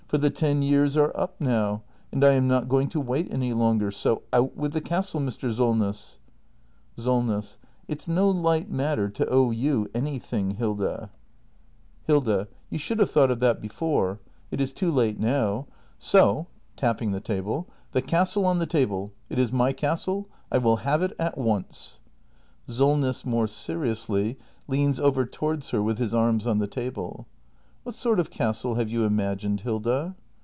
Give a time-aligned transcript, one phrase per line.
[0.11, 3.53] For the ten years are up now, and I am not going to wait any
[3.53, 3.91] longer.
[3.91, 5.49] So— out with the castle, Mr.
[5.53, 6.19] Solness!
[6.97, 7.57] Solness.
[7.87, 11.11] It's no light matter to owe you anything, Hilda.
[12.07, 12.71] 406 THE MASTER BUILDER [act hi Hilda.
[12.71, 14.19] You should have thought of that before.
[14.51, 15.67] It is too late now.
[15.97, 19.13] So— [tapping the table]— the castle on the table!
[19.29, 20.27] It is my castle!
[20.51, 22.01] I will have it a t once!
[22.67, 23.23] SOLNESS.
[23.25, 24.37] [More seriously,
[24.67, 27.27] leans over towards her, with his arms on the table.]
[27.83, 30.15] What sort of castle have you imagined, Hilda